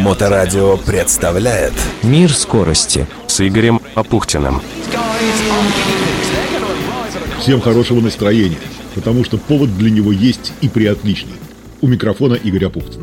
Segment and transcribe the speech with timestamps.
[0.00, 4.62] Моторадио представляет Мир скорости с Игорем Апухтиным.
[7.40, 8.58] Всем хорошего настроения,
[8.94, 11.34] потому что повод для него есть и приотличный.
[11.80, 13.02] У микрофона Игорь Апухтин.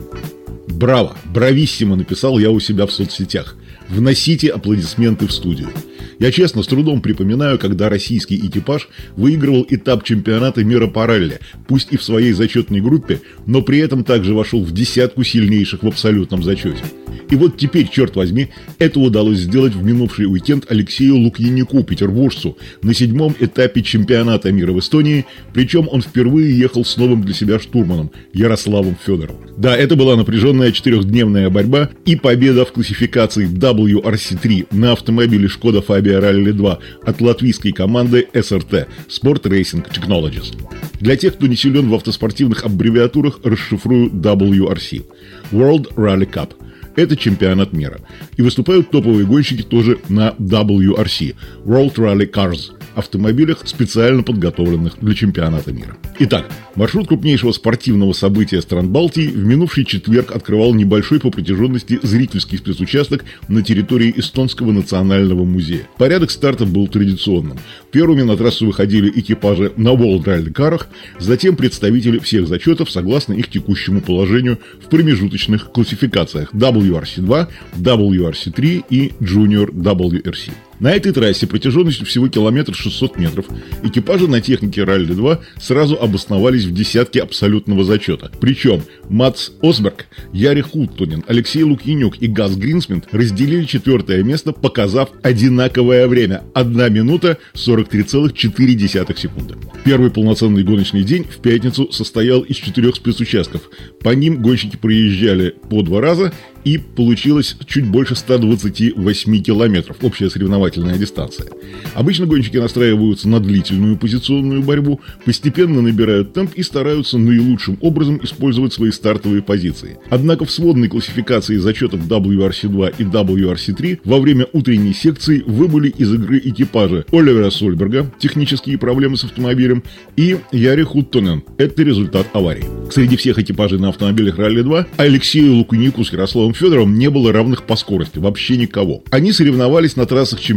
[0.67, 3.55] Браво, брависсимо написал я у себя в соцсетях.
[3.87, 5.69] Вносите аплодисменты в студию.
[6.19, 11.91] Я честно с трудом припоминаю, когда российский экипаж выигрывал этап чемпионата мира по ралли, пусть
[11.91, 16.43] и в своей зачетной группе, но при этом также вошел в десятку сильнейших в абсолютном
[16.43, 16.83] зачете.
[17.29, 22.93] И вот теперь, черт возьми, это удалось сделать в минувший уикенд Алексею Лукьянику, петербуржцу, на
[22.93, 28.11] седьмом этапе чемпионата мира в Эстонии, причем он впервые ехал с новым для себя штурманом
[28.33, 29.49] Ярославом Федоровым.
[29.57, 35.94] Да, это была напряженная четырехдневная борьба и победа в классификации WRC3 на автомобиле Шкода Fabia
[36.01, 40.55] Rally 2 от латвийской команды SRT Sport Racing Technologies.
[40.99, 45.03] Для тех, кто не силен в автоспортивных аббревиатурах, расшифрую WRC–
[45.51, 46.51] World Rally Cup–
[46.95, 47.99] это чемпионат мира.
[48.37, 55.71] И выступают топовые гонщики тоже на WRC– World Rally Cars– автомобилях, специально подготовленных для чемпионата
[55.71, 55.97] мира.
[56.19, 62.57] Итак, маршрут крупнейшего спортивного события стран Балтии в минувший четверг открывал небольшой по протяженности зрительский
[62.57, 65.87] спецучасток на территории Эстонского национального музея.
[65.97, 67.59] Порядок старта был традиционным.
[67.91, 70.87] Первыми на трассу выходили экипажи на World Rally карах,
[71.19, 76.49] затем представители всех зачетов согласно их текущему положению в промежуточных классификациях
[76.85, 77.47] WRC2,
[77.81, 80.51] WRC3 и Junior WRC.
[80.79, 83.45] На этой трассе протяженностью всего километр 600 метров
[83.83, 88.29] экипажи на технике Ралли-2 сразу обосновались в десятке абсолютного зачета.
[88.41, 96.07] Причем Мац Осберг, Яри Хуттунин, Алексей Лукьянюк и Газ Гринсмент разделили четвертое место, показав одинаковое
[96.07, 99.55] время– 1 минута 43,4 секунды.
[99.85, 103.69] Первый полноценный гоночный день в пятницу состоял из четырех спецучастков.
[104.01, 110.64] По ним гонщики проезжали по два раза и получилось чуть больше 128 километров, общая соревновательная
[110.69, 111.47] дистанция.
[111.93, 118.73] Обычно гонщики настраиваются на длительную позиционную борьбу, постепенно набирают темп и стараются наилучшим образом использовать
[118.73, 119.97] свои стартовые позиции.
[120.09, 126.41] Однако в сводной классификации зачетов WRC2 и WRC3 во время утренней секции выбыли из игры
[126.43, 129.83] экипажа Оливера Сольберга, технические проблемы с автомобилем,
[130.15, 132.65] и Яри Хуттонен, это результат аварии.
[132.91, 137.75] Среди всех экипажей на автомобилях Ралли-2 Алексею Лукунику с Ярославом Федоровым не было равных по
[137.75, 139.03] скорости, вообще никого.
[139.11, 140.54] Они соревновались на трассах чемпионата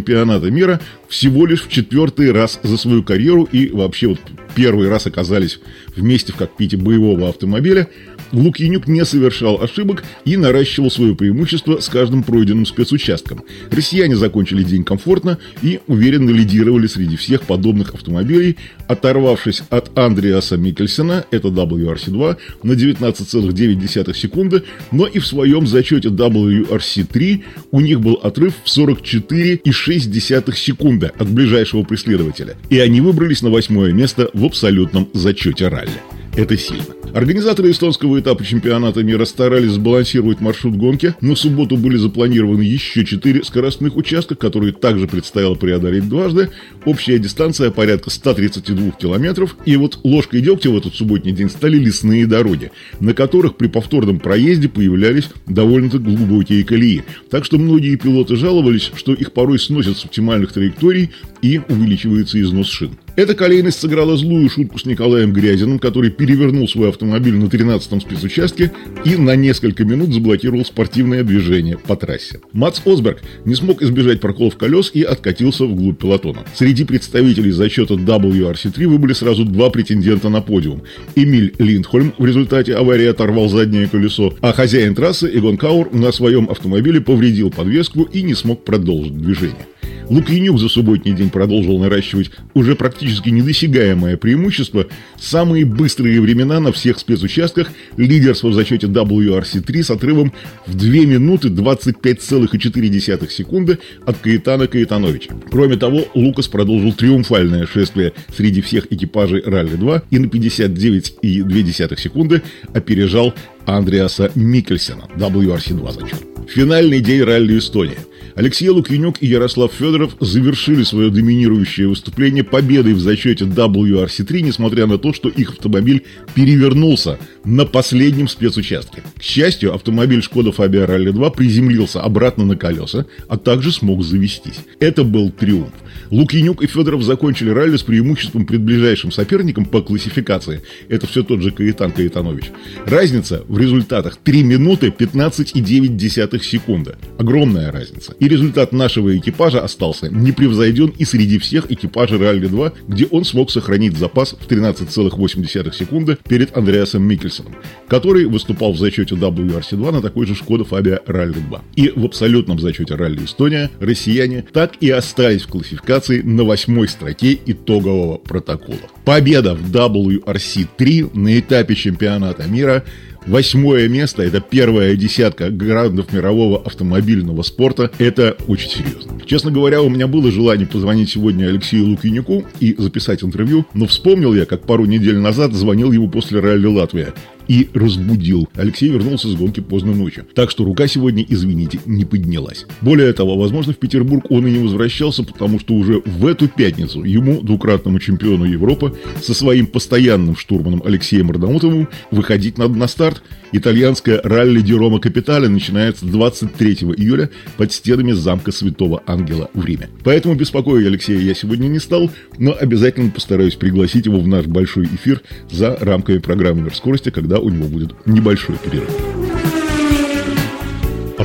[0.50, 4.20] мира всего лишь в четвертый раз за свою карьеру и вообще вот
[4.54, 5.60] первый раз оказались
[5.96, 7.88] вместе в кокпите боевого автомобиля,
[8.32, 13.42] Лукьянюк не совершал ошибок и наращивал свое преимущество с каждым пройденным спецучастком.
[13.70, 18.56] Россияне закончили день комфортно и уверенно лидировали среди всех подобных автомобилей,
[18.86, 27.42] оторвавшись от Андреаса Микельсона, это WRC2, на 19,9 секунды, но и в своем зачете WRC3
[27.70, 33.92] у них был отрыв в 44,6 секунды от ближайшего преследователя, и они выбрались на восьмое
[33.92, 36.17] место в абсолютном зачете ралли.
[36.38, 36.84] Это сильно.
[37.14, 43.42] Организаторы эстонского этапа чемпионата мира старались сбалансировать маршрут гонки, в субботу были запланированы еще четыре
[43.42, 46.50] скоростных участка, которые также предстояло преодолеть дважды.
[46.84, 49.56] Общая дистанция порядка 132 километров.
[49.64, 54.20] И вот ложкой дегтя в этот субботний день стали лесные дороги, на которых при повторном
[54.20, 57.02] проезде появлялись довольно-то глубокие колеи.
[57.30, 61.10] Так что многие пилоты жаловались, что их порой сносят с оптимальных траекторий
[61.42, 62.92] и увеличивается износ шин.
[63.18, 68.70] Эта колейность сыграла злую шутку с Николаем Грязиным, который перевернул свой автомобиль на 13-м спецучастке
[69.04, 72.38] и на несколько минут заблокировал спортивное движение по трассе.
[72.52, 76.44] Мац Осберг не смог избежать проколов колес и откатился вглубь пелотона.
[76.54, 80.84] Среди представителей зачета WRC3 выбыли сразу два претендента на подиум.
[81.16, 86.48] Эмиль Линдхольм в результате аварии оторвал заднее колесо, а хозяин трассы Игон Каур на своем
[86.48, 89.66] автомобиле повредил подвеску и не смог продолжить движение.
[90.10, 94.86] Лукьянюк за субботний день продолжил наращивать уже практически недосягаемое преимущество.
[95.18, 100.32] Самые быстрые времена на всех спецучастках, лидерство в зачете WRC3 с отрывом
[100.66, 105.34] в 2 минуты 25,4 секунды от Каэтана Каэтановича.
[105.50, 112.42] Кроме того, Лукас продолжил триумфальное шествие среди всех экипажей Ралли-2 и на 59,2 секунды
[112.72, 113.34] опережал
[113.66, 116.18] Андреаса Микельсена, WRC2 зачет.
[116.48, 117.98] Финальный день ралли Эстония.
[118.38, 124.96] Алексей Лукьянюк и Ярослав Федоров завершили свое доминирующее выступление победой в зачете WRC3, несмотря на
[124.96, 126.04] то, что их автомобиль
[126.36, 129.02] перевернулся на последнем спецучастке.
[129.18, 134.60] К счастью, автомобиль Шкода Фабия Ралли 2 приземлился обратно на колеса, а также смог завестись.
[134.78, 135.72] Это был триумф.
[136.10, 140.62] Лукьянюк и Федоров закончили ралли с преимуществом перед ближайшим соперником по классификации.
[140.88, 142.52] Это все тот же Каэтан Каэтанович.
[142.86, 146.94] Разница в результатах 3 минуты 15,9 секунды.
[147.18, 148.14] Огромная разница.
[148.20, 153.50] И результат нашего экипажа остался непревзойден и среди всех экипажей Ралли 2, где он смог
[153.50, 157.54] сохранить запас в 13,8 секунды перед Андреасом Микельсоном,
[157.88, 161.62] который выступал в зачете WRC2 на такой же Шкода Фабия Ралли 2.
[161.76, 167.38] И в абсолютном зачете Ралли Эстония россияне так и остались в классификации на восьмой строке
[167.46, 168.78] итогового протокола.
[169.04, 172.84] Победа в WRC3 на этапе чемпионата мира
[173.28, 177.90] Восьмое место– это первая десятка грандов мирового автомобильного спорта.
[177.98, 179.17] Это очень серьезно.
[179.28, 184.32] Честно говоря, у меня было желание позвонить сегодня Алексею Лукинюку и записать интервью, но вспомнил
[184.32, 187.12] я, как пару недель назад звонил ему после ралли Латвия
[187.48, 188.48] и разбудил.
[188.54, 190.26] Алексей вернулся с гонки поздно ночью.
[190.34, 192.66] Так что рука сегодня, извините, не поднялась.
[192.80, 197.02] Более того, возможно, в Петербург он и не возвращался, потому что уже в эту пятницу
[197.02, 203.22] ему, двукратному чемпиону Европы, со своим постоянным штурманом Алексеем Арнаутовым выходить надо на старт.
[203.50, 209.88] Итальянская ралли Ди Рома Капитале начинается 23 июля под стенами замка Святого Ангела в Риме.
[210.04, 214.86] Поэтому беспокоить Алексея я сегодня не стал, но обязательно постараюсь пригласить его в наш большой
[214.86, 219.27] эфир за рамками программы «Мир скорости», когда у него будет небольшой перерыв.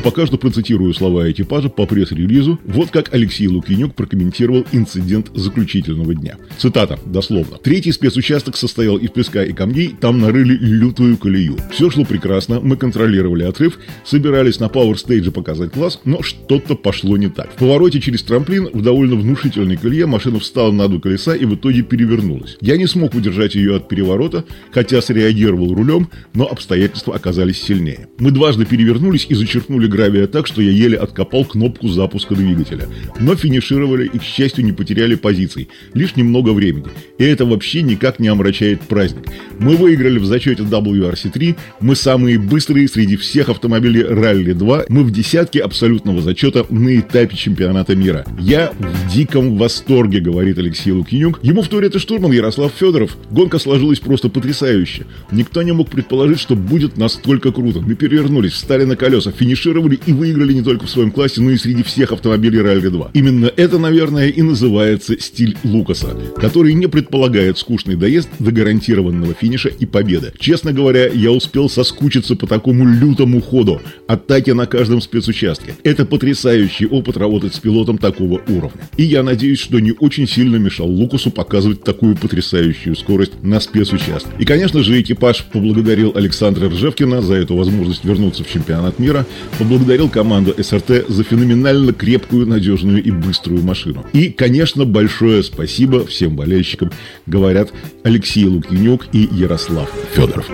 [0.04, 2.60] Пока что процитирую слова экипажа по пресс-релизу.
[2.66, 6.36] Вот как Алексей Лукинюк прокомментировал инцидент заключительного дня.
[6.58, 7.58] Цитата, дословно.
[7.58, 11.58] Третий спецучасток состоял из песка и камней, там нарыли лютую колею.
[11.72, 17.30] Все шло прекрасно, мы контролировали отрыв, собирались на Stage показать класс, но что-то пошло не
[17.30, 17.54] так.
[17.54, 21.56] В повороте через трамплин в довольно внушительной колее машина встала на два колеса и в
[21.56, 22.58] итоге перевернулась.
[22.60, 28.10] Я не смог удержать ее от переворота, хотя среагировал рулем, но обстоятельства оказались сильнее.
[28.20, 32.88] Мы дважды перевернулись и зачерпнули гравия так, что я еле откопал кнопку запуска двигателя.
[33.20, 35.70] Но финишировали и, к счастью, не потеряли позиций.
[35.94, 36.88] Лишь немного времени.
[37.20, 39.28] И это вообще никак не омрачает праздник.
[39.60, 45.12] Мы выиграли в зачете WRC3, мы самые быстрые среди всех автомобилей Rally 2, мы в
[45.12, 48.26] десятке абсолютного зачета на этапе чемпионата мира.
[48.40, 51.40] Я в диком восторге, говорит Алексей Лукинюк.
[51.44, 53.16] Ему вторит и штурман Ярослав Федоров.
[53.30, 55.06] Гонка сложилась просто потрясающе.
[55.32, 57.80] Никто не мог предположить, что будет настолько круто.
[57.80, 61.52] Мы перевернулись, встали на колеса, финишировали финишировали и выиграли не только в своем классе, но
[61.52, 63.12] и среди всех автомобилей Ралли 2.
[63.14, 69.70] Именно это, наверное, и называется стиль Лукаса, который не предполагает скучный доезд до гарантированного финиша
[69.70, 70.34] и победы.
[70.40, 75.76] Честно говоря, я успел соскучиться по такому лютому ходу, атаке на каждом спецучастке.
[75.84, 78.90] Это потрясающий опыт работать с пилотом такого уровня.
[78.98, 84.30] И я надеюсь, что не очень сильно мешал Лукасу показывать такую потрясающую скорость на спецучастке.
[84.40, 89.26] И, конечно же, экипаж поблагодарил Александра Ржевкина за эту возможность вернуться в чемпионат мира,
[89.58, 89.73] поблагодарил
[90.10, 94.06] команду СРТ за феноменально крепкую, надежную и быструю машину.
[94.14, 96.92] И, конечно, большое спасибо всем болельщикам,
[97.26, 97.72] говорят
[98.04, 100.50] Алексей Лукьянюк и Ярослав Федоров.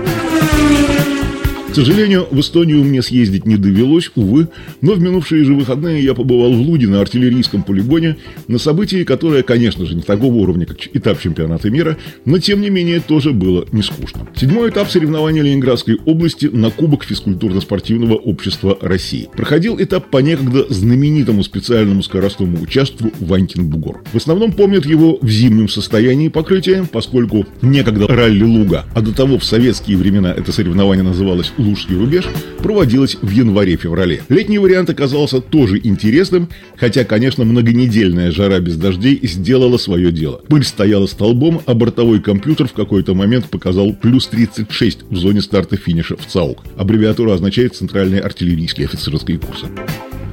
[1.70, 4.48] К сожалению, в Эстонию мне съездить не довелось, увы,
[4.82, 8.18] но в минувшие же выходные я побывал в Луде на артиллерийском полигоне
[8.48, 12.72] на событии, которое, конечно же, не такого уровня, как этап чемпионата мира, но тем не
[12.72, 14.28] менее тоже было не скучно.
[14.36, 19.30] Седьмой этап соревнований Ленинградской области на Кубок физкультурно-спортивного общества России.
[19.34, 24.02] Проходил этап по некогда знаменитому специальному скоростному участку Ванькин Бугор.
[24.12, 29.38] В основном помнят его в зимнем состоянии покрытия, поскольку некогда ралли Луга, а до того
[29.38, 32.26] в советские времена это соревнование называлось Лужский рубеж
[32.64, 34.24] проводилась в январе-феврале.
[34.30, 40.42] Летний вариант оказался тоже интересным, хотя, конечно, многонедельная жара без дождей сделала свое дело.
[40.48, 46.16] Пыль стояла столбом, а бортовой компьютер в какой-то момент показал плюс 36 в зоне старта-финиша
[46.16, 46.64] в ЦАУК.
[46.78, 49.68] Аббревиатура означает «Центральные артиллерийские офицерские курсы».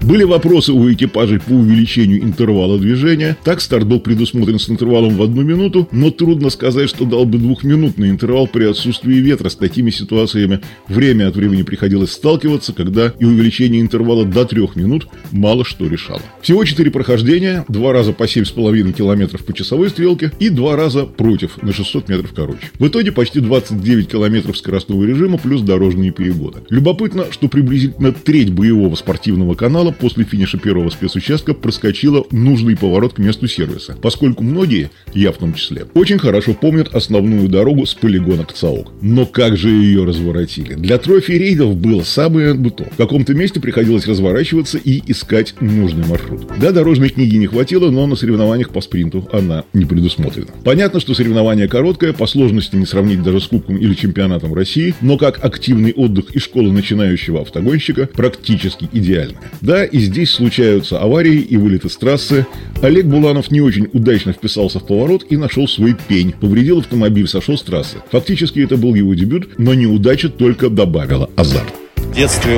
[0.03, 3.37] Были вопросы у экипажей по увеличению интервала движения.
[3.43, 7.38] Так старт был предусмотрен с интервалом в одну минуту, но трудно сказать, что дал бы
[7.38, 9.49] двухминутный интервал при отсутствии ветра.
[9.49, 15.09] С такими ситуациями время от времени приходилось сталкиваться, когда и увеличение интервала до трех минут
[15.33, 16.23] мало что решало.
[16.41, 21.61] Всего четыре прохождения, два раза по 7,5 километров по часовой стрелке и два раза против,
[21.62, 22.71] на 600 метров короче.
[22.79, 26.61] В итоге почти 29 километров скоростного режима плюс дорожные перегоды.
[26.71, 33.19] Любопытно, что приблизительно треть боевого спортивного канала после финиша первого спецучастка проскочила нужный поворот к
[33.19, 38.45] месту сервиса, поскольку многие, я в том числе, очень хорошо помнят основную дорогу с полигона
[38.45, 38.93] к ЦАОК.
[39.03, 40.75] Но как же ее разворотили?
[40.75, 42.85] Для трофи-рейдов было самое буто.
[42.93, 46.47] В каком-то месте приходилось разворачиваться и искать нужный маршрут.
[46.59, 50.49] Да, дорожной книги не хватило, но на соревнованиях по спринту она не предусмотрена.
[50.65, 55.17] Понятно, что соревнование короткое, по сложности не сравнить даже с Кубком или чемпионатом России, но
[55.17, 59.38] как активный отдых и школа начинающего автогонщика практически идеально.
[59.61, 62.47] Да, и здесь случаются аварии и вылеты с трассы.
[62.83, 66.35] Олег Буланов не очень удачно вписался в поворот и нашел свой пень.
[66.40, 67.99] Повредил автомобиль, сошел с трассы.
[68.11, 71.73] Фактически это был его дебют, но неудача только добавила азарт.
[71.97, 72.54] В детстве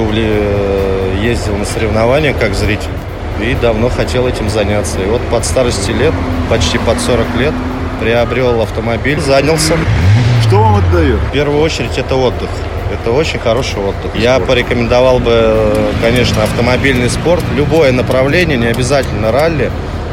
[1.23, 2.91] ездил на соревнования как зритель
[3.43, 5.01] и давно хотел этим заняться.
[5.01, 6.15] И вот под старости лет,
[6.51, 7.55] почти под 40 лет,
[8.01, 9.77] приобрел автомобиль, занялся.
[10.47, 11.19] Что вам отдает?
[11.21, 12.49] В первую очередь это отдых.
[12.93, 14.15] Это очень хороший отдых.
[14.15, 17.45] Я порекомендовал бы, конечно, автомобильный спорт.
[17.55, 19.71] Любое направление, не обязательно ралли.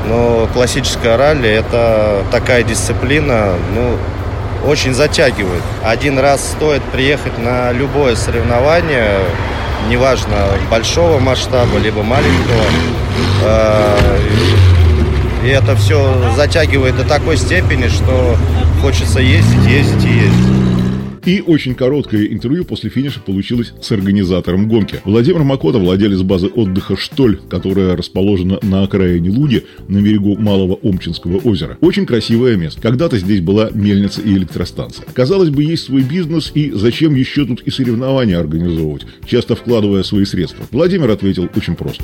[0.07, 3.97] Но классическое ралли– это такая дисциплина, ну,
[4.69, 5.63] очень затягивает.
[5.83, 9.19] Один раз стоит приехать на любое соревнование,
[9.89, 10.35] неважно,
[10.69, 12.63] большого масштаба, либо маленького.
[13.43, 14.19] Э,
[15.43, 18.35] и это все затягивает до такой степени, что
[18.81, 20.54] хочется ездить, ездить и ездить.
[21.25, 25.01] И очень короткое интервью после финиша получилось с организатором гонки.
[25.05, 31.37] Владимир Макота, владелец базы отдыха «Штоль», которая расположена на окраине Луги, на берегу Малого Омчинского
[31.37, 31.77] озера.
[31.81, 32.79] Очень красивое место.
[32.79, 35.05] Когда-то здесь была мельница и электростанция.
[35.13, 40.25] Казалось бы, есть свой бизнес, и зачем еще тут и соревнования организовывать, часто вкладывая свои
[40.25, 40.65] средства?
[40.71, 42.03] Владимир ответил очень просто.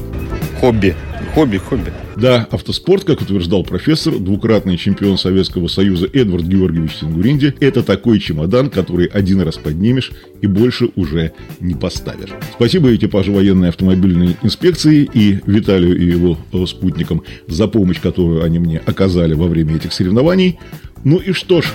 [0.59, 0.95] Хобби.
[1.33, 1.93] Хобби, хобби.
[2.17, 8.69] Да, автоспорт, как утверждал профессор, двукратный чемпион Советского Союза Эдвард Георгиевич Сингуринди, это такой чемодан,
[8.69, 10.11] который один раз поднимешь
[10.41, 12.31] и больше уже не поставишь.
[12.53, 18.81] Спасибо экипажу военной автомобильной инспекции и Виталию и его спутникам за помощь, которую они мне
[18.85, 20.59] оказали во время этих соревнований.
[21.05, 21.67] Ну и что ж,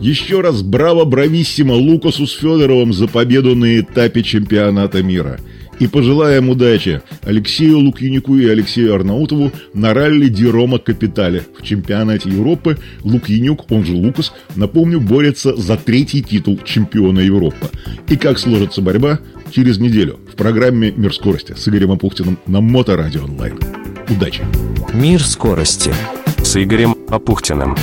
[0.00, 5.38] еще раз браво брависсимо Лукасу с Федоровым за победу на этапе чемпионата мира–
[5.78, 11.44] и пожелаем удачи Алексею Лукьянику и Алексею Арнаутову на ралли Дирома Капитале.
[11.58, 17.68] В чемпионате Европы Лукьянюк, он же Лукас, напомню, борется за третий титул чемпиона Европы.
[18.08, 23.24] И как сложится борьба через неделю в программе «Мир скорости» с Игорем Апухтиным на Моторадио
[23.24, 23.58] онлайн.
[24.08, 24.42] Удачи!
[24.92, 25.92] Мир скорости
[26.42, 27.76] с Игорем Апухтиным.